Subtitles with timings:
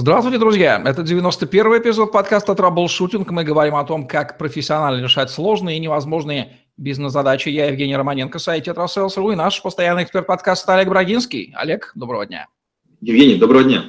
[0.00, 0.80] Здравствуйте, друзья!
[0.84, 3.32] Это 91-й эпизод подкаста «Траблшутинг».
[3.32, 7.48] Мы говорим о том, как профессионально решать сложные и невозможные бизнес-задачи.
[7.48, 11.52] Я Евгений Романенко, сайт «Tetrasales.ru» и наш постоянный эксперт подкаста Олег Брагинский.
[11.56, 12.46] Олег, доброго дня.
[13.00, 13.86] Евгений, доброго дня.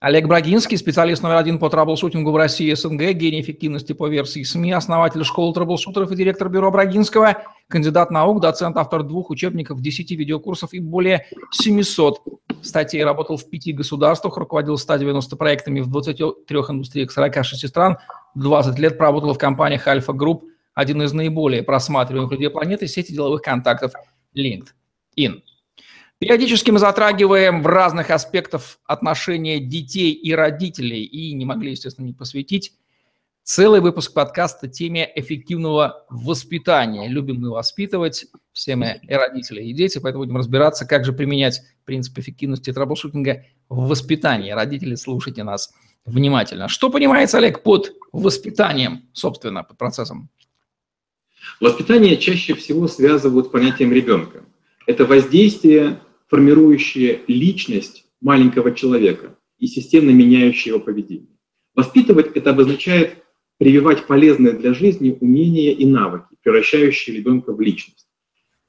[0.00, 4.72] Олег Брагинский, специалист номер один по траблшутингу в России СНГ, гений эффективности по версии СМИ,
[4.72, 10.72] основатель школы траблшутеров и директор бюро Брагинского, кандидат наук, доцент, автор двух учебников, 10 видеокурсов
[10.72, 12.22] и более 700
[12.62, 13.04] статей.
[13.04, 17.98] Работал в пяти государствах, руководил 190 проектами в 23 индустриях 46 стран,
[18.36, 23.42] 20 лет проработал в компаниях Альфа Групп, один из наиболее просматриваемых людей планеты, сети деловых
[23.42, 23.92] контактов
[24.34, 25.42] LinkedIn.
[26.20, 32.12] Периодически мы затрагиваем в разных аспектах отношения детей и родителей, и не могли, естественно, не
[32.12, 32.74] посвятить
[33.42, 37.08] целый выпуск подкаста теме эффективного воспитания.
[37.08, 41.62] Любим мы воспитывать, все мы и родители, и дети, поэтому будем разбираться, как же применять
[41.86, 44.50] принцип эффективности траблшутинга в воспитании.
[44.50, 45.72] Родители, слушайте нас
[46.04, 46.68] внимательно.
[46.68, 50.28] Что понимается, Олег, под воспитанием, собственно, под процессом?
[51.60, 54.44] Воспитание чаще всего связывают с понятием ребенка.
[54.86, 55.98] Это воздействие
[56.30, 61.36] формирующее личность маленького человека и системно меняющее его поведение.
[61.74, 63.24] Воспитывать это обозначает
[63.58, 68.06] прививать полезные для жизни умения и навыки, превращающие ребенка в личность.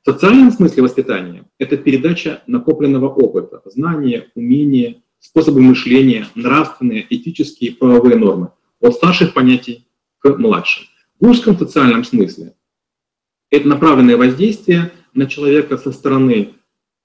[0.04, 7.74] В социальном смысле воспитания это передача накопленного опыта, знания, умения, способы мышления, нравственные, этические и
[7.76, 10.86] правовые нормы от старших понятий к младшим.
[11.20, 12.56] В узком социальном смысле
[13.52, 16.56] это направленное воздействие на человека со стороны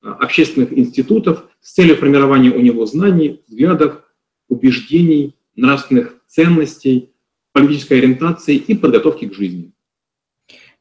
[0.03, 4.03] общественных институтов с целью формирования у него знаний, взглядов,
[4.49, 7.13] убеждений, нравственных ценностей,
[7.53, 9.73] политической ориентации и подготовки к жизни.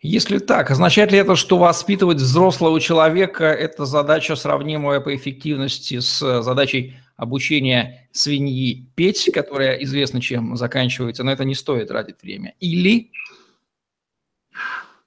[0.01, 6.43] Если так, означает ли это, что воспитывать взрослого человека– это задача, сравнимая по эффективности с
[6.43, 12.53] задачей обучения свиньи петь, которая известна чем заканчивается, но это не стоит тратить время?
[12.59, 13.11] Или?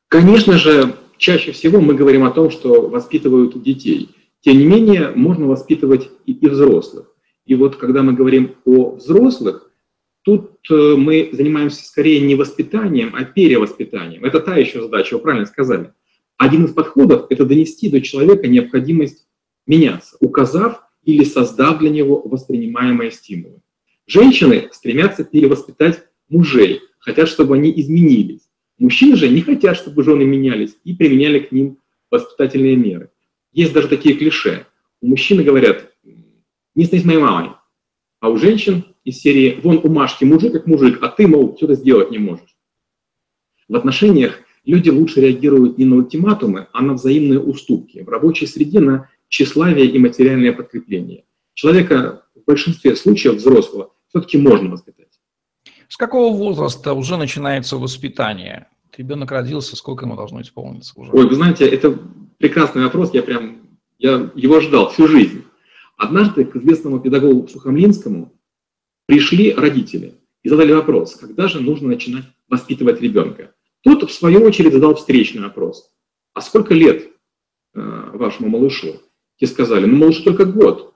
[0.08, 4.10] Конечно же, чаще всего мы говорим о том, что воспитывают детей.
[4.40, 7.12] Тем не менее, можно воспитывать и, и взрослых.
[7.44, 9.70] И вот когда мы говорим о взрослых,
[10.22, 14.24] тут э, мы занимаемся скорее не воспитанием, а перевоспитанием.
[14.24, 15.92] Это та еще задача, вы правильно сказали.
[16.36, 19.26] Один из подходов– это донести до человека необходимость
[19.66, 23.60] меняться, указав или создав для него воспринимаемые стимулы.
[24.06, 28.47] Женщины стремятся перевоспитать мужей, хотят, чтобы они изменились.
[28.78, 31.78] Мужчины же не хотят, чтобы жены менялись и применяли к ним
[32.10, 33.10] воспитательные меры.
[33.52, 34.66] Есть даже такие клише.
[35.00, 35.92] У мужчины говорят,
[36.74, 37.50] не становись моей мамой.
[38.20, 41.74] А у женщин из серии «Вон у Машки мужик как мужик, а ты, мол, что-то
[41.74, 42.56] сделать не можешь».
[43.68, 48.00] В отношениях люди лучше реагируют не на ультиматумы, а на взаимные уступки.
[48.00, 51.24] В рабочей среде на тщеславие и материальное подкрепление.
[51.54, 55.07] Человека в большинстве случаев взрослого все-таки можно воспитать.
[55.88, 58.68] С какого возраста уже начинается воспитание?
[58.96, 61.12] Ребенок родился, сколько ему должно исполниться уже?
[61.12, 61.98] Ой, вы знаете, это
[62.38, 65.44] прекрасный вопрос, я прям я его ждал всю жизнь.
[65.96, 68.32] Однажды к известному педагогу Сухомлинскому
[69.06, 73.54] пришли родители и задали вопрос, когда же нужно начинать воспитывать ребенка.
[73.82, 75.90] Тот, в свою очередь, задал встречный вопрос.
[76.34, 77.08] А сколько лет
[77.74, 79.00] э, вашему малышу?
[79.36, 80.94] Те сказали, ну, малышу только год.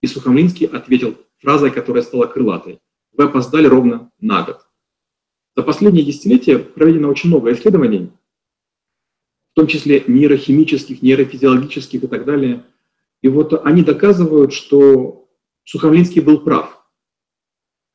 [0.00, 2.80] И Сухомлинский ответил фразой, которая стала крылатой.
[3.16, 4.66] Вы опоздали ровно на год.
[5.56, 8.10] За последние десятилетия проведено очень много исследований
[9.54, 12.64] в том числе нейрохимических, нейрофизиологических и так далее.
[13.22, 15.28] И вот они доказывают, что
[15.62, 16.84] Сухомлинский был прав.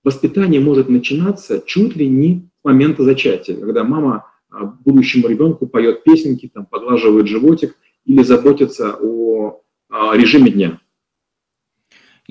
[0.06, 6.06] Воспитание может начинаться чуть ли не с момента зачатия, когда мама а, будущему ребенку поет
[6.06, 7.76] песенки, там, поглаживает животик
[8.06, 10.80] или заботится о, о режиме дня.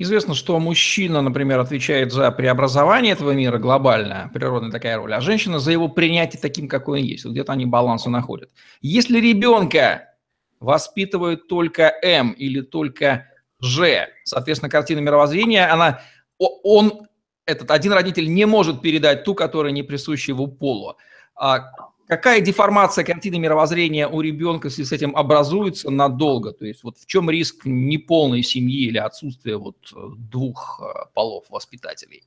[0.01, 5.59] Известно, что мужчина, например, отвечает за преобразование этого мира глобально, природная такая роль, а женщина
[5.59, 7.25] за его принятие таким, какой он есть.
[7.25, 8.49] Вот где-то они балансы находят.
[8.79, 10.15] Если ребенка
[10.61, 13.25] воспитывают только М или только
[13.59, 15.99] Ж, соответственно, картина мировоззрения, она,
[16.37, 17.05] он,
[17.45, 20.95] этот один родитель не может передать ту, которая не присуща его полу.
[21.35, 21.71] А
[22.09, 26.51] какая деформация картины мировоззрения у ребенка связи с этим образуется надолго?
[26.51, 31.45] То есть вот в чем риск неполной семьи или отсутствия вот э, двух э, полов
[31.49, 32.23] воспитателей?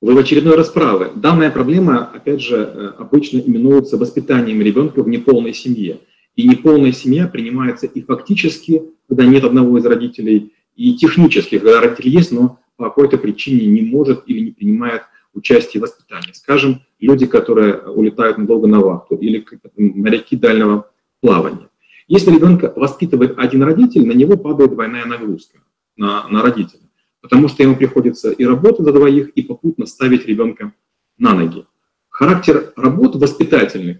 [0.00, 1.10] Вы в очередной раз правы.
[1.16, 6.00] Данная проблема, опять же, э, обычно именуется воспитанием ребенка в неполной семье.
[6.36, 12.10] И неполная семья принимается и фактически, когда нет одного из родителей, и технически, когда родитель
[12.10, 15.02] есть, но по какой-то причине не может или не принимает
[15.34, 16.32] участие в воспитании.
[16.32, 19.46] Скажем, люди, которые улетают надолго на вахту, или
[19.76, 20.90] моряки дальнего
[21.20, 21.68] плавания.
[22.06, 25.58] Если ребенка воспитывает один родитель, на него падает двойная нагрузка,
[25.96, 26.88] на, на родителя.
[27.20, 30.72] потому что ему приходится и работать за двоих, и попутно ставить ребенка
[31.18, 31.66] на ноги.
[32.08, 33.98] Характер работ воспитательных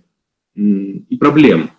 [0.54, 1.70] и проблем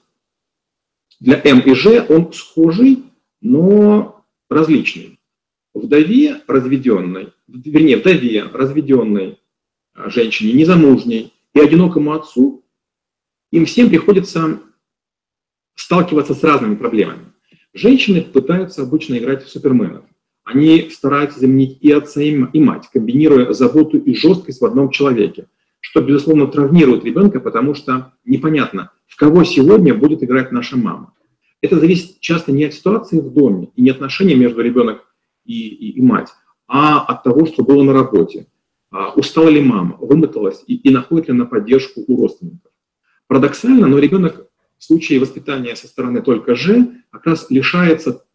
[1.19, 3.03] для М и Ж он схожий,
[3.41, 5.19] но различный.
[5.73, 9.38] Вдове разведенной, вернее, вдове разведенной
[10.05, 12.63] женщине, незамужней и одинокому отцу,
[13.51, 14.59] им всем приходится
[15.75, 17.33] сталкиваться с разными проблемами.
[17.73, 20.03] Женщины пытаются обычно играть в суперменов.
[20.43, 25.47] Они стараются заменить и отца, и мать, комбинируя заботу и жесткость в одном человеке,
[25.79, 31.13] что, безусловно, травмирует ребенка, потому что непонятно, в кого сегодня будет играть наша мама.
[31.61, 35.05] Это зависит часто не от ситуации в доме и не отношения между ребенок
[35.45, 36.29] и, и, и мать,
[36.67, 38.47] а от того, что было на работе.
[38.91, 42.71] А, устала ли мама, вымоталась и, и находит ли она поддержку у родственников.
[43.27, 44.47] Парадоксально, но ребенок
[44.77, 48.25] в случае воспитания со стороны только «же» как раз лишается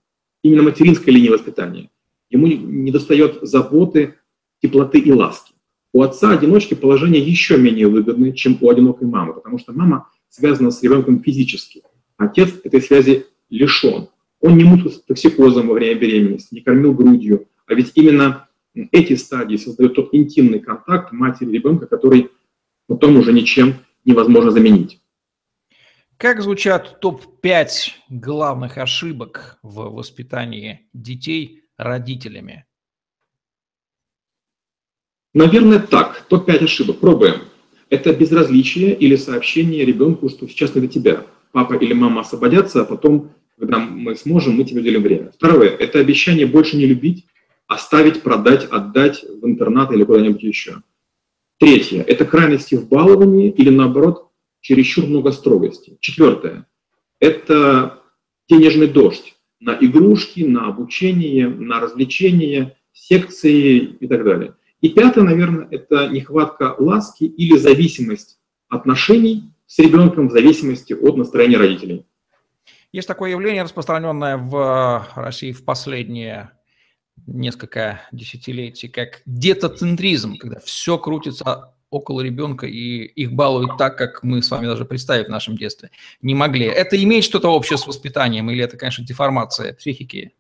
[0.43, 1.91] именно материнской линии воспитания.
[2.31, 4.15] Ему не достает заботы,
[4.63, 5.55] теплоты и ласки.
[5.93, 10.83] У отца-одиночки положение еще менее выгодное, чем у одинокой мамы, потому что мама связана с
[10.83, 11.83] ребенком физически.
[12.17, 14.09] Отец этой связи лишен.
[14.41, 17.49] Он не мучился токсикозом во время беременности, не кормил грудью.
[17.67, 22.31] А ведь именно эти стадии создают тот интимный контакт матери и ребенка, который
[22.87, 23.75] потом уже ничем
[24.05, 25.01] невозможно заменить.
[26.17, 27.69] Как звучат топ-5
[28.09, 32.67] главных ошибок в воспитании детей родителями?
[35.33, 36.27] Наверное, так.
[36.29, 37.01] Топ-5 ошибок.
[37.01, 37.43] Пробуем.
[37.91, 41.27] Это безразличие или сообщение ребенку, что сейчас не до тебя.
[41.53, 45.33] Папа или мама освободятся, а потом, когда мы сможем, мы тебе уделим время.
[45.33, 45.71] Второе.
[45.71, 47.27] Это обещание больше не любить,
[47.67, 50.83] оставить, продать, отдать в интернат или куда-нибудь еще.
[51.59, 52.03] Третье.
[52.03, 54.31] Это крайности в баловании или, наоборот,
[54.61, 55.97] чересчур много строгости.
[56.01, 56.67] Четвертое–
[57.21, 58.03] это
[58.49, 64.55] денежный дождь на игрушки, на обучение, на развлечения, секции и так далее.
[64.81, 68.39] И пятое, наверное, это нехватка ласки или зависимость
[68.69, 72.05] отношений с ребенком в зависимости от настроения родителей.
[72.93, 76.51] Есть такое явление, распространенное в России в последние
[77.27, 84.43] несколько десятилетий, как детоцентризм, когда все крутится около ребенка и их балуют так, как мы
[84.43, 85.91] с вами даже представить в нашем детстве
[86.23, 86.67] не могли.
[86.67, 90.33] Это имеет что-то общее с воспитанием или это, конечно, деформация психики?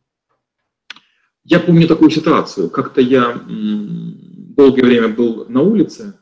[1.45, 2.71] Я помню такую ситуацию.
[2.71, 6.15] Как-то я долгое время был на улице,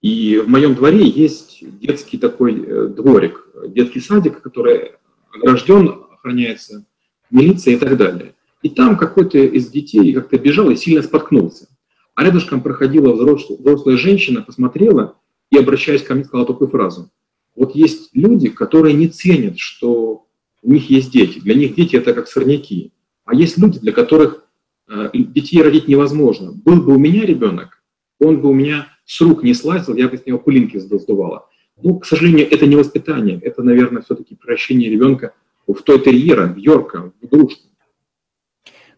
[0.00, 4.92] и в моем дворе есть детский такой э, дворик, детский садик, который
[5.34, 6.84] огражден, охраняется
[7.30, 8.34] милиция и так далее.
[8.68, 11.68] И там какой-то из детей как-то бежал и сильно споткнулся.
[12.14, 15.16] А рядышком проходила взрослая, взрослая женщина, посмотрела
[15.50, 17.10] и, обращаясь ко мне, сказала такую фразу.
[17.56, 20.26] Вот есть люди, которые не ценят, что
[20.62, 21.38] у них есть дети.
[21.38, 22.92] Для них дети– это как сорняки.
[23.24, 24.44] А есть люди, для которых
[24.86, 26.52] э, детей родить невозможно.
[26.52, 27.82] Был бы у меня ребенок,
[28.20, 31.48] он бы у меня с рук не слазил, я бы с него пылинки сдувала.
[31.82, 35.32] Ну, к сожалению, это не воспитание, это, наверное, все-таки превращение ребенка
[35.66, 37.67] в той терьера, в Йорка, в игрушку.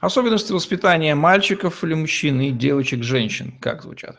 [0.00, 4.18] Особенности воспитания мальчиков или мужчин и девочек-женщин как звучат?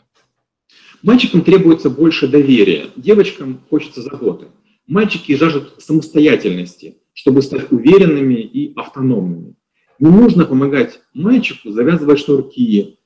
[1.01, 4.47] Мальчикам требуется больше доверия, девочкам хочется заботы.
[4.85, 9.55] Мальчики жаждут самостоятельности, чтобы стать уверенными и автономными.
[9.97, 12.99] Не нужно помогать мальчику завязывать шнурки,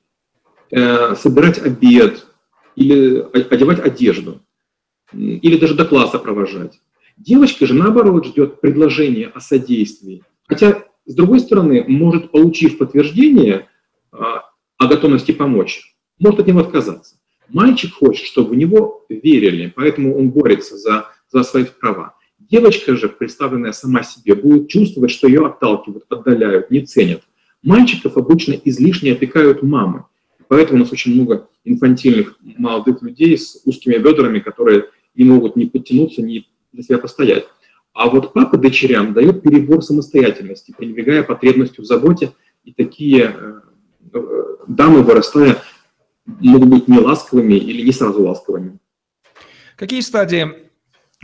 [0.70, 2.26] э, собирать обед
[2.74, 4.42] или одевать одежду,
[5.12, 6.78] или даже до класса провожать.
[7.16, 10.22] Девочка же, наоборот, ждет предложения о содействии.
[10.46, 13.68] Хотя с другой стороны, может, получив подтверждение
[14.12, 14.44] а,
[14.76, 17.16] о готовности помочь, может от него отказаться.
[17.48, 22.16] Мальчик хочет, чтобы в него верили, поэтому он борется за, за свои права.
[22.38, 27.22] Девочка же, представленная сама себе, будет чувствовать, что ее отталкивают, отдаляют, не ценят.
[27.62, 30.04] Мальчиков обычно излишне опекают мамы.
[30.48, 35.64] Поэтому у нас очень много инфантильных молодых людей с узкими бедрами, которые не могут ни
[35.64, 37.46] подтянуться, ни за себя постоять.
[37.96, 43.60] А вот папа дочерям дает перебор самостоятельности, пренебрегая потребностью в заботе, и такие э,
[44.12, 44.22] э,
[44.68, 45.56] дамы, вырастая,
[46.26, 48.78] могут быть не ласковыми или не сразу ласковыми.
[49.76, 50.68] Какие стадии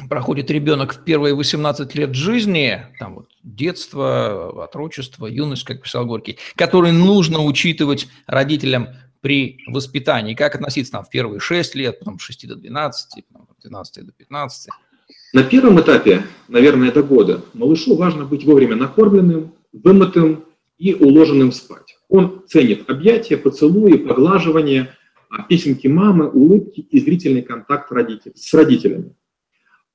[0.09, 6.38] проходит ребенок в первые 18 лет жизни, там вот детство, отрочество, юность, как писал Горький,
[6.57, 8.88] которые нужно учитывать родителям
[9.21, 10.35] при воспитании?
[10.35, 14.12] Как относиться там в первые 6 лет, потом с 6 до 12, потом 12 до
[14.12, 14.71] 15?
[15.33, 20.45] На первом этапе, наверное, до года, малышу важно быть вовремя накормленным, вымытым
[20.77, 21.97] и уложенным спать.
[22.11, 24.95] Он ценит объятия, поцелуи, поглаживания,
[25.31, 27.91] а песенки мамы, улыбки и зрительный контакт
[28.35, 29.15] с родителями.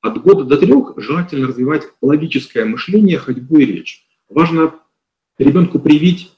[0.01, 4.07] От года до трех желательно развивать логическое мышление, ходьбу и речь.
[4.29, 4.73] Важно
[5.37, 6.31] ребенку привить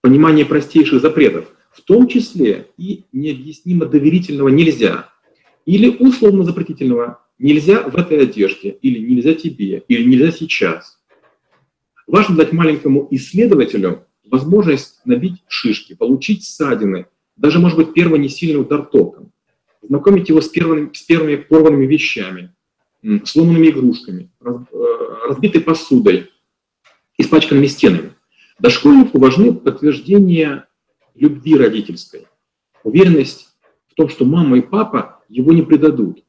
[0.00, 5.08] понимание простейших запретов, в том числе и необъяснимо доверительного нельзя,
[5.66, 10.98] или условно запретительного нельзя в этой одежде, или нельзя тебе, или нельзя сейчас.
[12.06, 18.84] Важно дать маленькому исследователю возможность набить шишки, получить ссадины, даже, может быть, первый несильный удар
[18.84, 19.32] током,
[19.82, 22.54] знакомить его с первыми, с первыми порванными вещами,
[23.24, 24.58] сломанными игрушками, э,
[25.28, 26.30] разбитой посудой,
[27.16, 28.12] испачканными стенами.
[28.58, 30.66] Дошкольнику важны подтверждения
[31.14, 32.26] любви родительской,
[32.82, 33.48] уверенность
[33.86, 36.24] в том, что мама и папа его не предадут.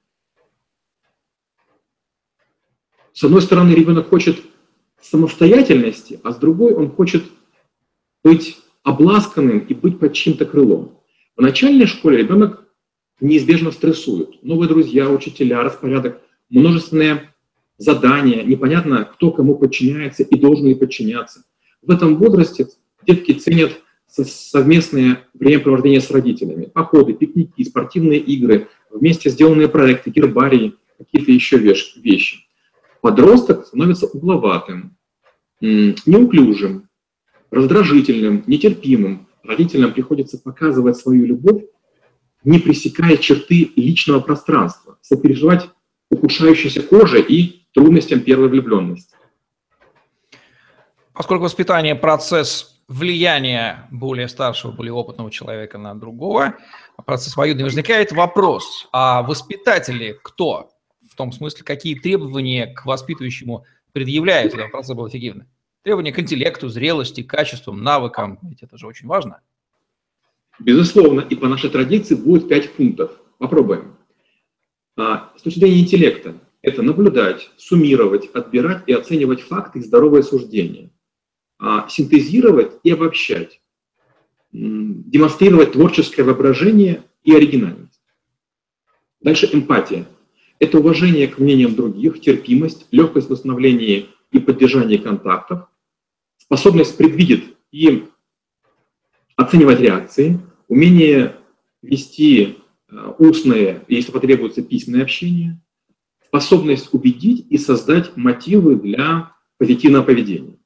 [3.13, 4.41] С одной стороны, ребенок хочет
[5.01, 7.23] самостоятельности, а с другой он хочет
[8.23, 10.99] быть обласканным и быть под чьим-то крылом.
[11.35, 12.65] В начальной школе ребенок
[13.21, 14.43] неизбежно стрессует.
[14.43, 17.33] Новые друзья, учителя, распорядок, множественные
[17.77, 21.43] задания, непонятно, кто кому подчиняется и должен ли подчиняться.
[21.81, 22.67] В этом возрасте
[23.05, 23.71] детки ценят
[24.07, 26.65] совместное времяпровождение с родителями.
[26.65, 32.48] Походы, пикники, спортивные игры, вместе сделанные проекты, гербарии, какие-то еще вещи.
[33.01, 34.97] Подросток становится угловатым,
[35.61, 36.89] неуклюжим,
[37.51, 39.27] раздражительным, нетерпимым.
[39.43, 41.63] Родителям приходится показывать свою любовь,
[42.43, 45.69] не пресекая черты личного пространства, сопереживать
[46.11, 49.15] ухудшающейся коже и трудностям первой влюбленности.
[51.13, 56.55] Поскольку воспитание– процесс влияния более старшего, более опытного человека на другого,
[57.05, 60.71] процесс воюдный, возникает вопрос, а воспитатели кто?
[61.19, 65.49] Том смысле, какие требования к воспитывающему предъявляют, чтобы процесс был эффективным?
[65.83, 69.41] Требования к интеллекту, зрелости, качествам, навыкам, ведь это же очень важно.
[70.59, 73.19] Безусловно, и по нашей традиции будет пять пунктов.
[73.37, 73.97] Попробуем.
[74.95, 80.89] А, с точки зрения интеллекта, это наблюдать, суммировать, отбирать и оценивать факты и здоровое суждение,
[81.57, 83.59] а, синтезировать и обобщать,
[84.53, 87.99] демонстрировать творческое воображение и оригинальность.
[89.19, 90.05] Дальше эмпатия.
[90.59, 95.67] Это уважение к мнениям других, терпимость, легкость в восстановлении и поддержании контактов,
[96.37, 98.05] способность предвидеть и
[99.35, 101.35] оценивать реакции, умение
[101.81, 102.57] вести
[102.89, 105.61] э, устное, если потребуется, письменное общение,
[106.25, 110.57] способность убедить и создать мотивы для позитивного поведения.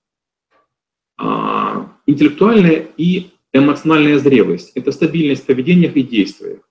[1.17, 6.67] А, интеллектуальная и эмоциональная зрелость– это стабильность в поведениях и действиях,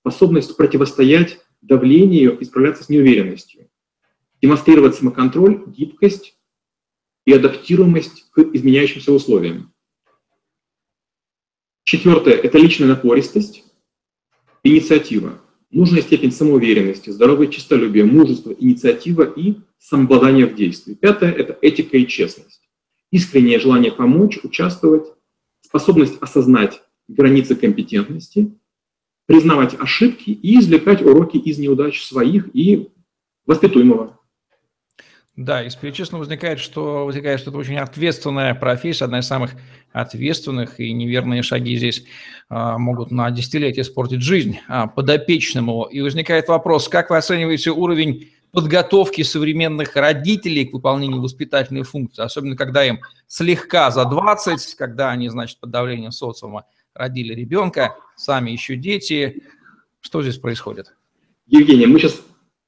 [0.00, 3.70] способность противостоять давлению и справляться с неуверенностью,
[4.42, 6.36] демонстрировать самоконтроль, гибкость
[7.24, 9.72] и адаптируемость к изменяющимся условиям.
[11.84, 13.64] Четвертое– это личная напористость,
[14.64, 15.40] инициатива,
[15.70, 20.94] нужная степень самоуверенности, здоровое честолюбие, мужество, инициатива и самообладание в действии.
[20.94, 22.68] Пятое– это этика и честность,
[23.10, 25.06] искреннее желание помочь, участвовать,
[25.60, 28.58] способность осознать границы компетентности,
[29.26, 32.88] признавать ошибки и извлекать уроки из неудач своих и
[33.46, 34.18] воспитуемого.
[35.36, 39.52] Да, из перечисленного возникает, что возникает, что это очень ответственная профессия, одна из самых
[39.90, 42.04] ответственных, и неверные шаги здесь
[42.50, 45.84] а, могут на десятилетия испортить жизнь а, подопечному.
[45.84, 52.54] И возникает вопрос, как вы оцениваете уровень подготовки современных родителей к выполнению воспитательной функции, особенно
[52.54, 58.76] когда им слегка за 20, когда они, значит, под давлением социума родили ребенка, сами еще
[58.76, 59.42] дети.
[60.00, 60.94] Что здесь происходит?
[61.46, 62.22] Евгений, мы сейчас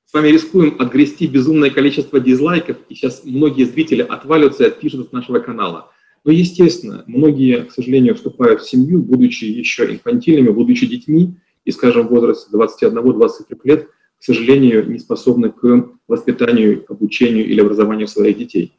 [0.05, 5.13] с вами рискуем отгрести безумное количество дизлайков, и сейчас многие зрители отвалятся и отпишут с
[5.13, 5.91] нашего канала.
[6.25, 12.07] Но, естественно, многие, к сожалению, вступают в семью, будучи еще инфантильными, будучи детьми, и, скажем,
[12.07, 13.89] в возрасте 21-23 лет,
[14.19, 18.73] к сожалению, не способны к воспитанию, обучению или образованию своих детей.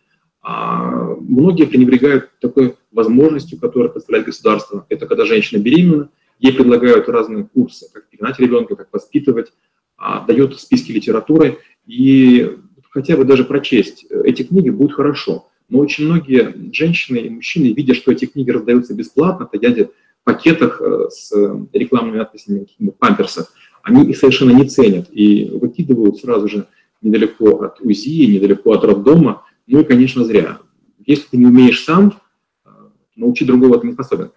[0.48, 4.86] А многие пренебрегают такой возможностью, которую представляет государство.
[4.90, 9.52] Это когда женщина беременна, ей предлагают разные курсы, как пеленать ребенка, как воспитывать,
[9.98, 12.58] а, дает списки литературы, и
[12.92, 15.48] хотя бы даже прочесть эти книги будет хорошо.
[15.68, 19.90] Но очень многие женщины и мужчины, видя, что эти книги раздаются бесплатно, в
[20.24, 21.32] пакетах э, с
[21.74, 22.68] рекламными надписями
[23.00, 23.48] памперсов,
[23.82, 26.68] они их совершенно не ценят и выкидывают сразу же
[27.02, 29.44] недалеко от УЗИ, недалеко от роддома.
[29.68, 30.60] Ну и, конечно, зря.
[31.06, 32.20] Если ты не умеешь сам,
[32.66, 32.70] э,
[33.16, 34.32] научить другого ты не способен.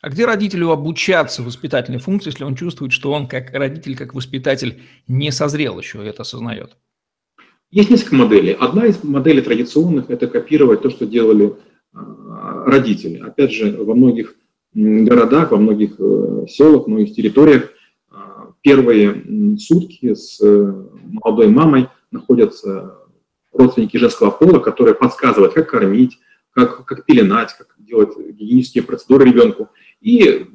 [0.00, 4.82] А где родителю обучаться воспитательной функции, если он чувствует, что он как родитель, как воспитатель
[5.06, 6.76] не созрел еще и это осознает?
[7.70, 8.52] Есть несколько моделей.
[8.52, 11.54] Одна из моделей традиционных– это копировать то, что делали
[11.94, 13.18] а, родители.
[13.18, 14.34] Опять же, во многих
[14.74, 17.72] городах, во многих э, селах, многих территориях
[18.62, 20.72] первые сутки с э,
[21.04, 22.98] молодой мамой находятся
[23.52, 26.18] родственники женского пола, которые подсказывают, как кормить,
[26.52, 29.68] как, как пеленать, как делать гигиенические процедуры ребенку.
[30.00, 30.46] И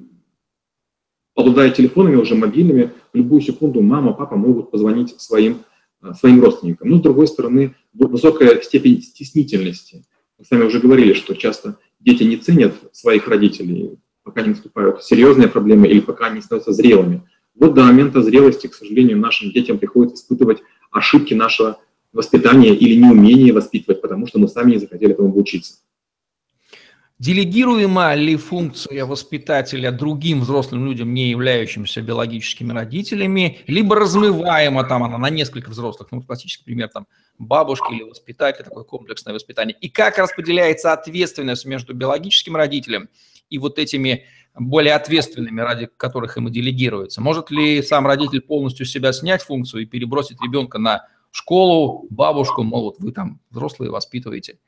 [1.36, 5.60] обладая телефонами уже мобильными, в любую секунду мама, папа могут позвонить своим,
[6.02, 6.90] э, своим родственникам.
[6.90, 10.06] Но, с другой стороны, высокая степень стеснительности.
[10.38, 15.04] Мы с вами уже говорили, что часто дети не ценят своих родителей, пока не наступают
[15.04, 17.24] серьезные проблемы или пока они становятся зрелыми.
[17.56, 20.60] Вот до момента зрелости, к сожалению, нашим детям приходится испытывать
[20.92, 21.80] ошибки нашего
[22.18, 25.76] воспитания или неумения воспитывать, потому что мы сами не захотели этому учиться.
[27.20, 35.18] Делегируема ли функция воспитателя другим взрослым людям, не являющимся биологическими родителями, либо размываема там она
[35.18, 37.08] на несколько взрослых, ну, классический пример, там,
[37.40, 43.10] бабушки или воспитатель, такое комплексное воспитание, и как распределяется ответственность между биологическим родителем
[43.50, 47.20] и вот этими более ответственными, ради которых ему делегируется?
[47.20, 52.86] Может ли сам родитель полностью себя снять функцию и перебросить ребенка на школу, бабушку, мол,
[52.86, 54.60] вот вы там взрослые воспитываете?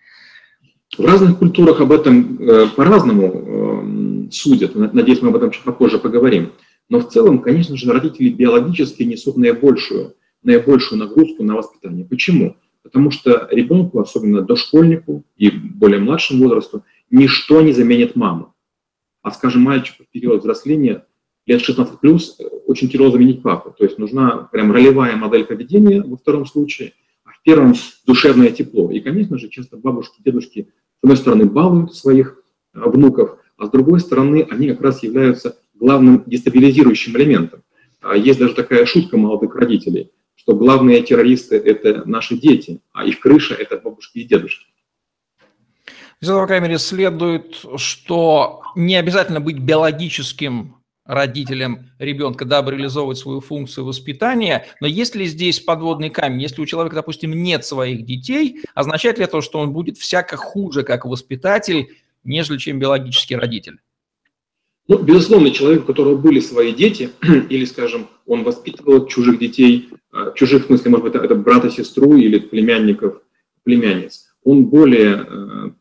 [0.97, 4.75] В разных культурах об этом э, по-разному э, судят.
[4.75, 6.51] Надеюсь, мы об этом чуть попозже поговорим.
[6.89, 12.05] Но в целом, конечно же, родители биологически несут наибольшую, наибольшую нагрузку на воспитание.
[12.05, 12.55] Почему?
[12.81, 18.55] Потому что ребенку, особенно дошкольнику и более младшему возрасту, ничто не заменит маму.
[19.21, 21.05] А, скажем, мальчику в период взросления
[21.49, 22.37] лет 16 плюс
[22.67, 23.75] очень тяжело заменить папу.
[23.77, 26.93] То есть нужна прям ролевая модель поведения во втором случае–
[27.39, 27.73] в первом
[28.05, 28.91] душевное тепло.
[28.91, 30.67] И, конечно же, часто бабушки, дедушки,
[30.99, 32.37] с одной стороны, балуют своих
[32.73, 37.63] э, внуков, а с другой стороны, они как раз являются главным дестабилизирующим элементом.
[38.01, 43.19] А есть даже такая шутка молодых родителей, что главные террористы– это наши дети, а их
[43.19, 44.65] крыша– это бабушки и дедушки.
[46.21, 50.75] Из этого, по крайней мере, следует, что не обязательно быть биологическим
[51.09, 54.67] родителям ребенка, дабы реализовывать свою функцию воспитания.
[54.79, 56.43] Но есть ли здесь подводный камень?
[56.43, 60.83] Если у человека, допустим, нет своих детей, означает ли это, что он будет всяко хуже
[60.83, 61.87] как воспитатель,
[62.23, 63.79] нежели чем биологический родитель?
[64.87, 67.09] Ну, безусловно, человек, у которого были свои дети,
[67.49, 72.17] или, скажем, он воспитывал чужих детей, а, чужих, в смысле, может быть, это брата, сестру
[72.17, 73.19] или племянников,
[73.63, 75.71] племянниц, он более, э,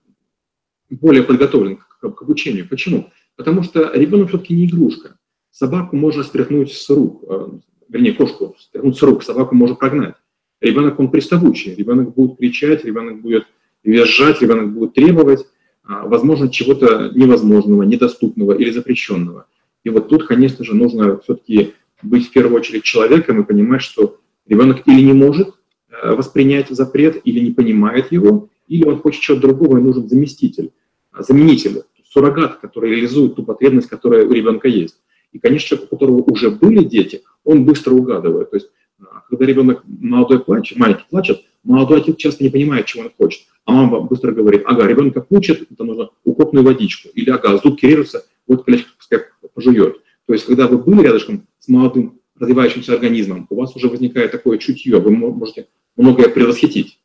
[0.90, 2.66] более подготовлен к, к обучению.
[2.66, 3.10] Почему?
[3.36, 5.17] Потому что ребенок все-таки не игрушка.
[5.58, 7.48] Собаку можно стряхнуть с рук, э,
[7.88, 10.14] вернее, кошку стряхнуть с рук, собаку можно прогнать.
[10.60, 13.44] Ребенок, он приставучий, ребенок будет кричать, ребенок будет
[13.82, 15.44] визжать, ребенок будет требовать,
[15.82, 19.46] а, возможно, чего-то невозможного, недоступного или запрещенного.
[19.82, 24.20] И вот тут, конечно же, нужно все-таки быть в первую очередь человеком и понимать, что
[24.46, 25.54] ребенок или не может
[25.90, 30.70] э, воспринять запрет, или не понимает его, или он хочет чего-то другого и нужен заместитель,
[31.18, 35.00] заменитель, суррогат, который реализует ту потребность, которая у ребенка есть.
[35.32, 38.50] И, конечно, человек, у которого уже были дети, он быстро угадывает.
[38.50, 43.04] То есть, а, когда ребенок молодой плачет, маленький плачет, молодой отец часто не понимает, чего
[43.04, 43.42] он хочет.
[43.64, 47.08] А мама быстро говорит, ага, ребенка пучит, это нужно укропную водичку.
[47.14, 49.20] Или, ага, зубки режутся, вот колечко пускай
[49.54, 49.96] пожует.
[50.26, 54.58] То есть, когда вы были рядышком с молодым развивающимся организмом, у вас уже возникает такое
[54.58, 56.97] чутье, вы можете многое предвосхитить.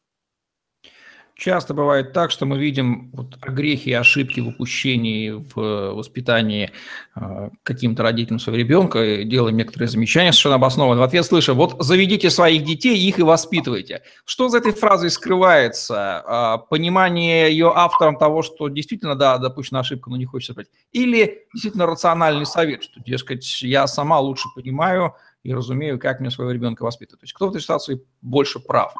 [1.35, 6.71] Часто бывает так, что мы видим вот огрехи и ошибки в упущении, в воспитании
[7.15, 11.01] э, каким-то родителям своего ребенка, и делаем некоторые замечания совершенно обоснованно.
[11.01, 14.03] В ответ слышу, вот заведите своих детей, их и воспитывайте.
[14.25, 16.23] Что за этой фразой скрывается?
[16.27, 20.67] Э, понимание ее автором того, что действительно, да, допущена ошибка, но не хочется брать.
[20.91, 26.51] Или действительно рациональный совет, что, дескать, я сама лучше понимаю и разумею, как мне своего
[26.51, 27.21] ребенка воспитывать.
[27.21, 28.93] То есть кто в этой ситуации больше прав?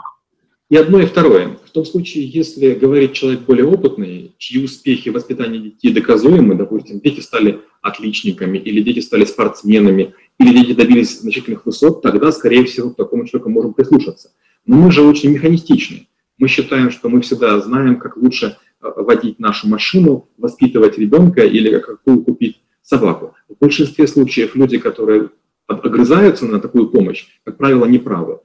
[0.74, 1.60] И одно, и второе.
[1.68, 7.00] В том случае, если говорит человек более опытный, чьи успехи в воспитании детей доказуемы, допустим,
[7.00, 12.90] дети стали отличниками, или дети стали спортсменами, или дети добились значительных высот, тогда, скорее всего,
[12.90, 14.32] к такому человеку можем прислушаться.
[14.66, 16.08] Но мы же очень механистичны.
[16.40, 21.78] Мы считаем, что мы всегда знаем, как лучше э, водить нашу машину, воспитывать ребенка или
[21.78, 23.36] какую купить собаку.
[23.48, 25.30] В большинстве случаев люди, которые
[25.68, 28.40] огрызаются на такую помощь, как правило, неправы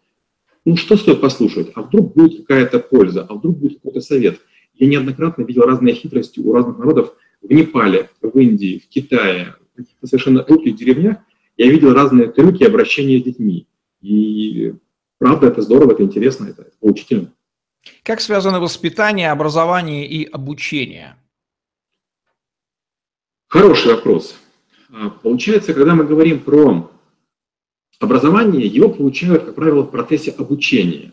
[0.65, 4.41] ну что стоит послушать, а вдруг будет какая-то польза, а вдруг будет какой-то совет.
[4.75, 9.55] Я неоднократно видел разные хитрости у разных народов в Непале, в Индии, в Китае,
[10.03, 11.19] в совершенно жутких деревнях.
[11.57, 13.67] Я видел разные трюки обращения с детьми.
[14.01, 14.75] И
[15.19, 17.33] правда, это здорово, это интересно, это, это поучительно.
[18.03, 21.17] Как связаны воспитание, образование и обучение?
[23.49, 24.37] Хороший вопрос.
[24.91, 26.91] А, получается, когда мы говорим про
[28.01, 31.13] Образование его получают, как правило, в процессе обучения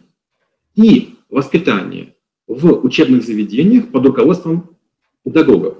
[0.75, 2.15] и воспитания
[2.47, 4.77] в учебных заведениях под руководством
[5.23, 5.77] педагогов.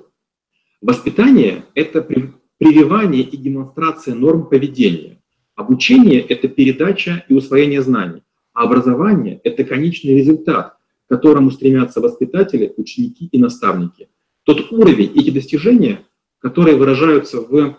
[0.81, 2.01] Воспитание– это
[2.57, 5.21] прививание и демонстрация норм поведения.
[5.55, 8.23] Обучение– это передача и усвоение знаний.
[8.53, 14.09] А образование– это конечный результат, к которому стремятся воспитатели, ученики и наставники.
[14.43, 16.01] тот уровень, эти достижения,
[16.39, 17.77] которые выражаются в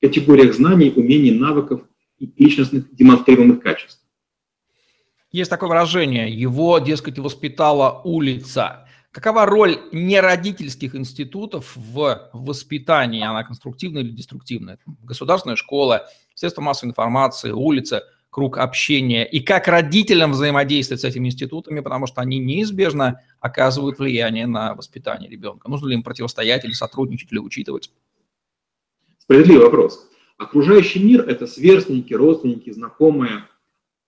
[0.00, 4.00] категориях знаний, умений, навыков и личностных демонстрируемых качеств.
[5.30, 8.86] Есть такое выражение, его, дескать, воспитала улица.
[9.10, 13.22] Какова роль неродительских институтов в воспитании?
[13.22, 14.78] Она конструктивная или деструктивная?
[15.02, 19.24] Государственная школа, средства массовой информации, улица, круг общения.
[19.24, 25.30] И как родителям взаимодействовать с этими институтами, потому что они неизбежно оказывают влияние на воспитание
[25.30, 25.68] ребенка.
[25.68, 27.92] Нужно ли им противостоять или сотрудничать, или учитывать?
[29.18, 30.08] Справедливый вопрос.
[30.36, 33.44] Окружающий мир– это сверстники, родственники, знакомые.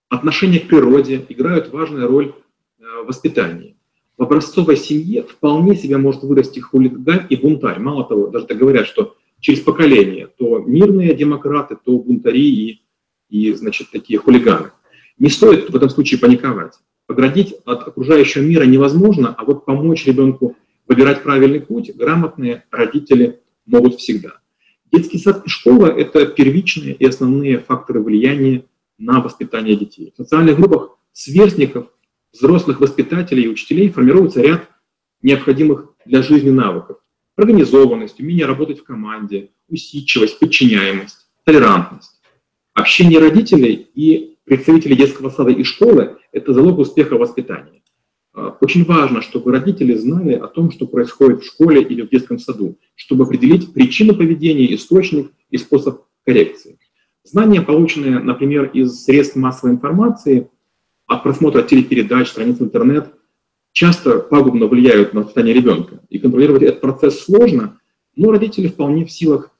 [0.09, 2.35] Отношения к природе играют важную роль
[2.79, 3.77] э, в воспитании.
[4.17, 7.79] В образцовой семье вполне себе может вырасти хулиган и бунтарь.
[7.79, 12.83] Мало того, даже так говорят, что через поколение то мирные демократы, то бунтари и,
[13.29, 14.71] и значит, такие хулиганы.
[15.19, 16.75] Не стоит в этом случае паниковать.
[17.07, 20.57] Оградить от окружающего мира невозможно, а вот помочь ребенку
[20.89, 24.41] выбирать правильный путь грамотные родители могут всегда.
[24.93, 28.65] Детский сад и школа– это первичные и основные факторы влияния
[28.99, 30.13] на воспитание детей.
[30.15, 31.89] В социальных группах сверстников,
[32.33, 34.69] взрослых воспитателей и учителей формируется ряд
[35.23, 36.99] необходимых для жизни навыков.
[37.37, 42.21] Организованность, умение работать в команде, усидчивость, подчиняемость, толерантность.
[42.73, 47.83] Общение родителей и представителей детского сада и школы– это залог успеха воспитания.
[48.37, 52.39] А, очень важно, чтобы родители знали о том, что происходит в школе или в детском
[52.39, 56.79] саду, чтобы определить причину поведения, источник и способ коррекции.
[57.25, 60.51] Знания, полученные, например, из средств массовой информации,
[61.07, 63.15] от просмотра телепередач, страниц интернет,
[63.73, 66.03] часто пагубно влияют на воспитание ребенка.
[66.11, 67.81] И контролировать этот процесс сложно,
[68.17, 69.51] но родители вполне в силах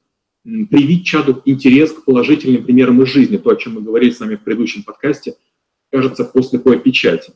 [0.43, 4.35] привить чаду интерес к положительным примерам из жизни, то, о чем мы говорили с вами
[4.35, 5.35] в предыдущем подкасте,
[5.91, 7.33] кажется, после такой печати.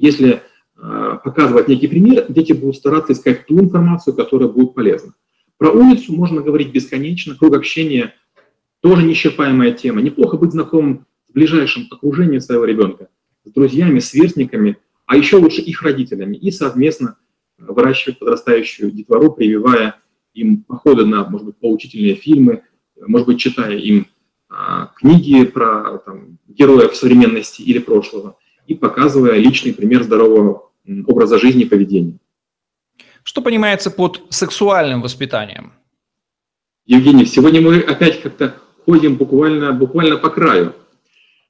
[0.00, 0.40] Если
[0.78, 5.12] э, показывать некий пример, дети будут стараться искать ту информацию, которая будет полезна.
[5.58, 8.14] Про улицу можно говорить бесконечно, круг общения
[8.80, 10.00] тоже неисчерпаемая тема.
[10.00, 13.08] Неплохо быть знакомым с ближайшим окружением своего ребенка,
[13.44, 17.18] с друзьями, сверстниками, а еще лучше их родителями, и совместно
[17.58, 19.96] выращивать подрастающую детвору, прививая
[20.32, 22.62] им походы на, может быть, поучительные фильмы,
[22.96, 24.06] может быть, читая им
[24.48, 28.38] а, книги про там, героев современности или прошлого
[28.70, 30.70] и показывая личный пример здорового
[31.08, 32.18] образа жизни и поведения.
[33.24, 35.72] Что понимается под сексуальным воспитанием?
[36.86, 38.54] Евгений, сегодня мы опять как-то
[38.84, 40.74] ходим буквально, буквально по краю.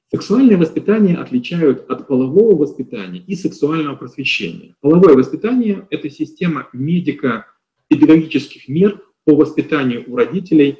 [0.09, 4.73] Сексуальное воспитание отличают от полового воспитания и сексуального просвещения.
[4.81, 10.79] Половое воспитание– это система медико-педагогических мер по воспитанию у родителей,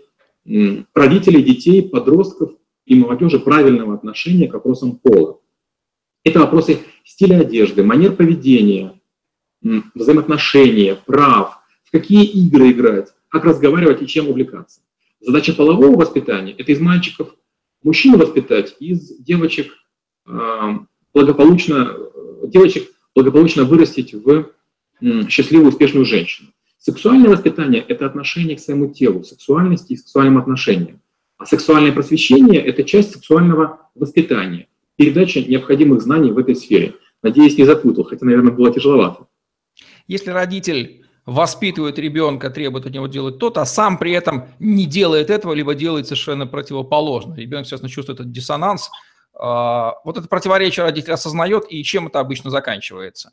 [0.96, 2.54] родителей, детей, подростков
[2.88, 5.38] и молодежи правильного отношения к вопросам пола.
[6.24, 9.00] Это вопросы стиля одежды, манер поведения,
[9.62, 14.82] взаимоотношения, прав, в какие игры играть, как разговаривать и чем увлекаться.
[15.20, 17.36] Задача полового воспитания– это из мальчиков
[17.84, 19.72] мужчину воспитать, из девочек
[20.26, 20.80] а,
[21.14, 21.96] благополучно,
[22.44, 24.52] девочек благополучно вырастить в
[25.28, 26.50] счастливую, успешную женщину.
[26.78, 31.02] Сексуальное воспитание– это отношение к своему телу, сексуальности и сексуальным отношениям.
[31.38, 34.68] А сексуальное просвещение– это часть сексуального воспитания
[35.02, 36.94] передача необходимых знаний в этой сфере.
[37.24, 39.26] Надеюсь, не запутал, хотя, наверное, было тяжеловато.
[40.08, 45.32] Если родитель воспитывает ребенка, требует от него делать то-то, а сам при этом не делает
[45.32, 47.34] этого, либо делает совершенно противоположно.
[47.34, 48.92] Ребенок, естественно, чувствует этот диссонанс.
[49.34, 53.32] А, вот это противоречие родитель осознает, и чем это обычно заканчивается?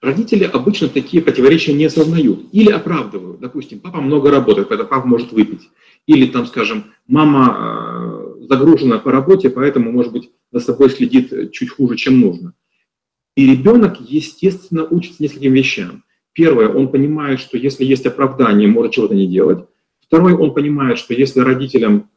[0.00, 3.40] Родители обычно такие противоречия не осознают или оправдывают.
[3.40, 5.68] Допустим, папа много работает, поэтому папа может выпить.
[6.06, 8.01] Или там, скажем, мама а,
[8.52, 12.54] загружена по работе, поэтому, может быть, за собой следит чуть хуже, чем нужно.
[13.34, 16.04] И ребенок, естественно, учится нескольким вещам.
[16.34, 19.64] Первое, он понимает, что если есть оправдание, может чего-то не делать.
[20.00, 22.10] Второе, он понимает, что если родителям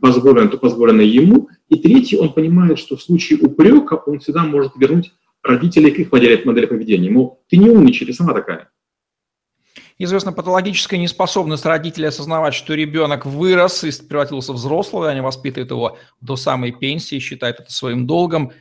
[0.00, 1.48] позволено, то позволено ему.
[1.68, 6.12] И третье, он понимает, что в случае упрека он всегда может вернуть родителей к их
[6.12, 7.10] модели, модели поведения.
[7.10, 8.70] Мол, ты не умничай, ты сама такая.
[9.98, 15.70] Известна патологическая неспособность родителей осознавать, что ребенок вырос и превратился в взрослого, и они воспитывают
[15.70, 18.52] его до самой пенсии, считают это своим долгом.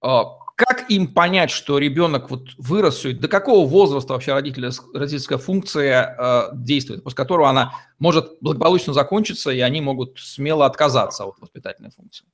[0.00, 0.24] А,
[0.56, 7.02] как им понять, что ребенок вот вырос, до какого возраста вообще родительская функция э, действует,
[7.02, 12.26] после которого она может благополучно закончиться, и они могут смело отказаться от воспитательной функции?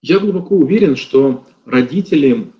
[0.00, 2.52] Я глубоко уверен, что родители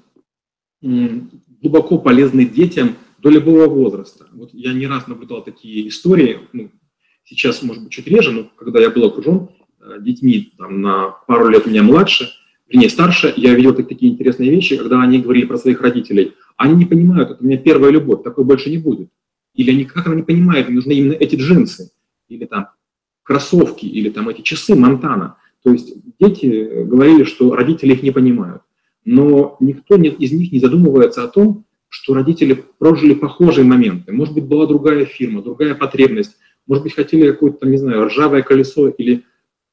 [0.81, 4.27] глубоко полезны детям до любого возраста.
[4.33, 6.71] Вот я не раз наблюдал такие истории, ну,
[7.25, 9.49] сейчас, может быть, чуть реже, но когда я был окружен
[9.81, 12.31] э, детьми там, на пару лет меня младше,
[12.69, 16.33] вернее, старше, я видел такие интересные вещи, когда они говорили про своих родителей.
[16.57, 19.09] Они не понимают, это у меня первая любовь, такой больше не будет.
[19.55, 21.93] Или они, как она не понимает, нужны именно эти джинсы,
[22.29, 22.69] или там
[23.23, 25.37] кроссовки, или там эти часы Монтана.
[25.63, 28.63] То есть дети говорили, что родители их не понимают.
[29.05, 34.13] Но никто из них не задумывается о том, что родители прожили похожие моменты.
[34.13, 36.39] Может быть, была другая фирма, другая потребность.
[36.67, 39.25] Может быть, хотели какое-то, не знаю, ржавое колесо или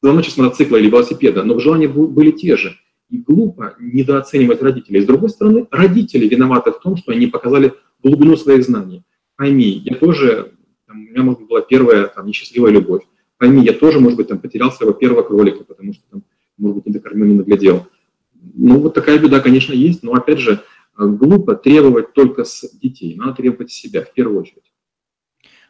[0.02, 2.76] звоночек с мотоцикла или велосипеда, но желания были те же.
[3.10, 5.00] И глупо недооценивать родителей.
[5.00, 9.04] С другой стороны, родители виноваты в том, что они показали глубину своих знаний.
[9.38, 10.52] Пойми, я тоже,
[10.88, 13.04] там, у меня, может быть, была первая там, несчастливая любовь.
[13.38, 16.24] Пойми, я тоже, может быть, там, потерял своего первого кролика, потому что, там,
[16.58, 17.88] может быть, не докормил, не наглядел.
[18.34, 20.62] Ну, вот такая беда, конечно, есть, но, опять же,
[21.00, 23.16] глупо требовать только с детей.
[23.16, 24.72] Надо требовать себя в первую очередь.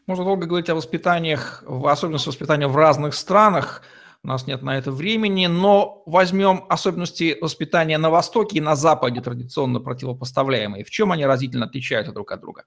[0.07, 3.83] Можно долго говорить о воспитаниях, особенности воспитания в разных странах
[4.23, 9.21] у нас нет на это времени, но возьмем особенности воспитания на Востоке и на Западе,
[9.21, 10.83] традиционно противопоставляемые.
[10.83, 12.65] В чем они разительно отличаются друг от друга?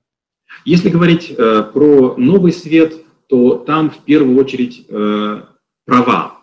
[0.64, 2.94] Если говорить э, про новый свет,
[3.28, 5.42] то там в первую очередь э,
[5.84, 6.41] права.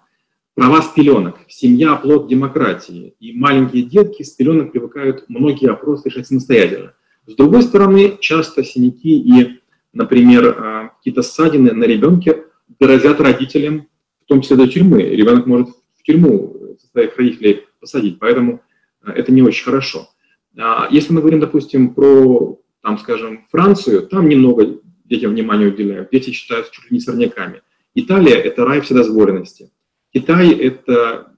[0.59, 1.37] Права с пеленок.
[1.47, 3.15] Семья– плод демократии.
[3.21, 6.93] И маленькие детки с пеленок привыкают многие вопросы решать самостоятельно.
[7.25, 9.61] С другой стороны, часто синяки и,
[9.93, 12.43] например, э, какие-то ссадины на ребенке
[12.77, 13.87] грозят родителям
[14.29, 15.01] том числе до тюрьмы.
[15.01, 18.61] Ребенок может в тюрьму своих родителей посадить, поэтому
[19.03, 20.09] э, это не очень хорошо.
[20.57, 26.09] А если мы говорим, допустим, про, там, скажем, Францию, там немного детям внимания уделяют.
[26.11, 27.61] Дети считаются чуть ли не сорняками.
[27.95, 29.71] Италия– это рай вседозволенности.
[30.13, 31.33] Китай– это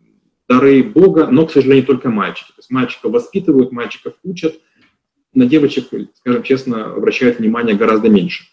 [0.47, 2.49] дары Бога, но, к сожалению, только мальчики.
[2.49, 4.55] То есть мальчиков воспитывают, мальчиков учат,
[5.33, 8.43] на девочек, скажем честно, обращают внимание гораздо меньше.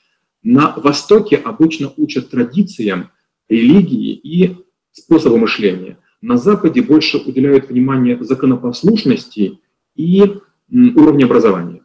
[0.42, 3.10] На Востоке обычно учат традициям,
[3.48, 4.56] религии и
[4.92, 5.98] способа мышления.
[6.20, 9.60] На Западе больше уделяют внимание законопослушности
[9.96, 10.38] и
[10.70, 11.82] уровню образования.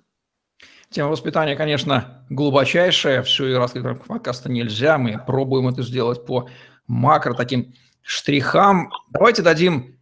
[0.89, 3.24] Тема воспитания, конечно, глубочайшая.
[3.24, 5.00] Все и раскрыть рамках подкаста нельзя.
[5.00, 6.50] Мы пробуем это сделать по
[6.88, 8.92] макро таким штрихам.
[9.12, 9.98] Давайте дадим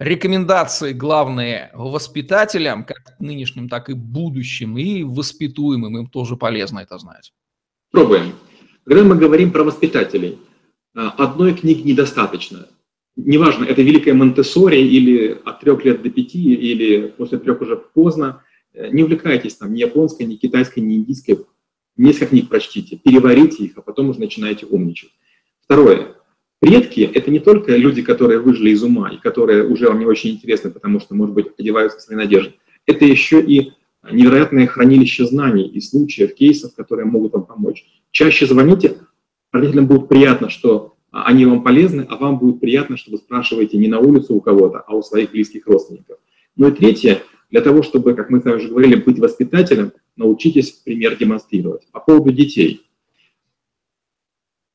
[0.00, 5.98] рекомендации главные воспитателям, как нынешним, так и будущим, и воспитуемым.
[5.98, 7.32] Им тоже полезно это знать.
[7.92, 8.34] Пробуем.
[8.84, 10.40] Когда мы говорим про воспитателей–
[10.94, 12.68] а, одной книги недостаточно.
[13.16, 18.42] Неважно, это Великая Монтессори или от трех лет до пяти, или после трех уже поздно.
[18.74, 21.38] Э, не увлекайтесь там ни японской, ни китайской, ни индийской.
[21.96, 25.10] Несколько книг прочтите, переварите их, а потом уже начинаете умничать.
[25.62, 26.14] Второе.
[26.62, 30.30] Предки– это не только люди, которые выжили из ума и которые уже вам не очень
[30.30, 32.54] интересны, потому что, может быть, одеваются в свои надежды.
[32.86, 33.72] Это еще и
[34.08, 37.84] невероятное хранилище знаний и случаев, кейсов, которые могут вам помочь.
[38.12, 38.96] Чаще звоните,
[39.50, 43.88] Родителям будет приятно, что они вам полезны, а вам будет приятно, что вы спрашиваете не
[43.88, 46.18] на улицу у кого-то, а у своих близких родственников.
[46.54, 50.70] Ну и третье, для того, чтобы, как мы с вами уже говорили, быть воспитателем, научитесь
[50.70, 51.88] пример демонстрировать.
[51.90, 52.86] По поводу детей.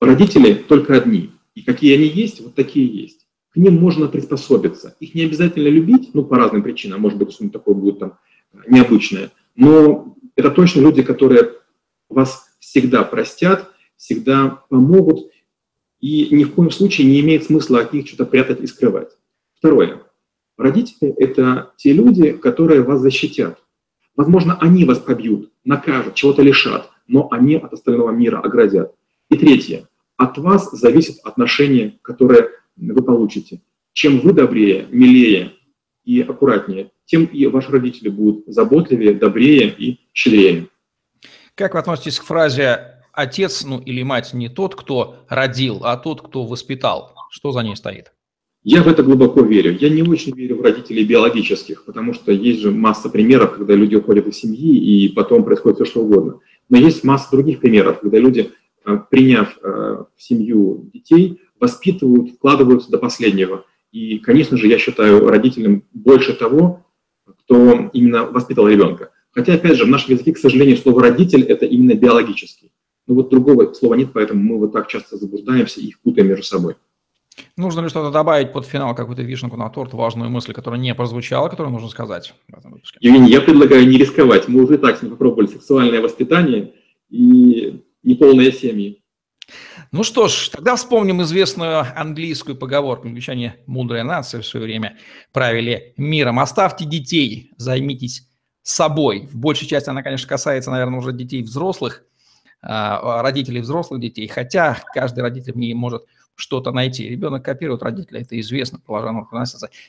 [0.02, 1.32] Родители только одни.
[1.58, 3.26] И какие они есть, вот такие есть.
[3.50, 4.96] К ним можно приспособиться.
[5.00, 7.02] Их не обязательно любить, ну, по разным причинам.
[7.02, 8.20] Может быть, что-нибудь такое будет там
[8.68, 9.32] необычное.
[9.56, 11.54] Но это точно люди, которые
[12.10, 15.32] вас всегда простят, всегда помогут,
[16.00, 19.18] и ни в коем случае не имеет смысла от них что-то прятать и скрывать.
[19.58, 20.04] Второе.
[20.60, 23.58] Родители– это те люди, которые вас защитят.
[24.16, 28.94] Возможно, они вас побьют, накажут, чего-то лишат, но они от остального мира оградят.
[29.32, 29.88] И третье.
[30.18, 33.62] От вас зависит отношение, которое вы получите.
[33.94, 35.54] Чем вы добрее, милее
[36.04, 40.68] и аккуратнее, тем и ваши родители будут заботливее, добрее и щедрее.
[41.56, 46.22] Как вы относитесь к фразе отец, ну или мать не тот, кто родил, а тот,
[46.22, 47.14] кто воспитал.
[47.32, 48.12] Что за ней стоит?
[48.64, 49.78] Я в это глубоко верю.
[49.80, 53.96] Я не очень верю в родителей биологических, потому что есть же масса примеров, когда люди
[53.96, 56.40] уходят из семьи, и потом происходит все, что угодно.
[56.70, 58.52] Но есть масса других примеров, когда люди,
[58.96, 63.66] приняв э, в семью детей, воспитывают, вкладываются до последнего.
[63.92, 66.86] И, конечно же, я считаю родителям больше того,
[67.26, 69.12] кто именно воспитал ребенка.
[69.32, 72.72] Хотя, опять же, в нашем языке, к сожалению, слово «родитель»– это именно биологический.
[73.06, 76.44] Ну вот другого слова нет, поэтому мы вот так часто заблуждаемся и их путаем между
[76.44, 76.76] собой.
[77.56, 81.50] Нужно ли что-то добавить под финал, какую-то вишенку на торт, важную мысль, которая не прозвучала,
[81.50, 82.98] которую нужно сказать в этом выпуске?
[83.00, 84.48] Евгений, я предлагаю не рисковать.
[84.48, 86.74] Мы уже так с ним попробовали сексуальное воспитание
[87.10, 89.02] и неполные семьи.
[89.92, 93.08] Ну что ж, тогда вспомним известную английскую поговорку.
[93.08, 94.98] Англичане мудрая нация в свое время
[95.32, 96.40] правили миром.
[96.40, 98.28] Оставьте детей, займитесь
[98.64, 99.28] собой.
[99.32, 102.04] В большей части она, конечно, касается, наверное, уже детей взрослых–
[102.62, 106.06] а, родителей взрослых детей, хотя каждый родитель в ней может
[106.38, 107.10] что-то найти.
[107.10, 109.28] Ребенок копирует родителя, это известно, положено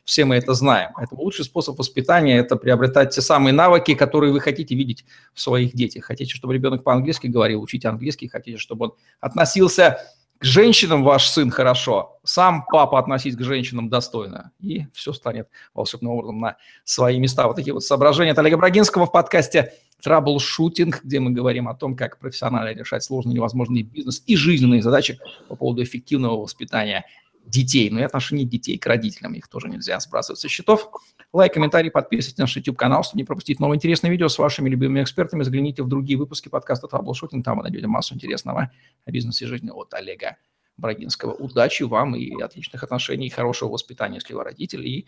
[0.04, 0.90] Все мы это знаем.
[0.94, 5.74] Поэтому лучший способ воспитания– это приобретать те самые навыки, которые вы хотите видеть в своих
[5.74, 6.04] детях.
[6.04, 8.28] Хотите, чтобы ребенок по-английски говорил, учите английский.
[8.28, 9.98] Хотите, чтобы он относился
[10.38, 16.12] к женщинам ваш сын хорошо, сам папа относись к женщинам достойно, и все станет волшебным
[16.12, 17.46] образом на свои места.
[17.48, 19.72] Вот такие вот соображения от Олега Брагинского в подкасте
[20.02, 25.18] «Траблшутинг», где мы говорим о том, как профессионально решать сложные невозможные бизнес и жизненные задачи
[25.48, 27.04] по поводу эффективного воспитания
[27.48, 30.90] детей, ну и отношение детей к родителям, их тоже нельзя сбрасывать со счетов.
[31.32, 35.02] Лайк, комментарий, подписывайтесь на наш YouTube-канал, чтобы не пропустить новые интересные видео с вашими любимыми
[35.02, 35.42] экспертами.
[35.42, 38.70] Загляните в другие выпуски подкаста «Траблшутинг», там вы найдете массу интересного
[39.04, 40.36] о бизнесе и жизни от Олега
[40.76, 41.32] Брагинского.
[41.32, 45.06] Удачи вам и отличных отношений, хорошего воспитания, если вы родитель, и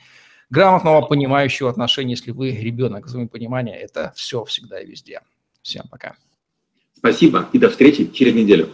[0.50, 3.06] грамотного, понимающего отношения, если вы ребенок.
[3.06, 5.20] Взаимопонимание– это все всегда и везде.
[5.62, 6.16] Всем пока.
[6.96, 8.70] Спасибо и до встречи через неделю.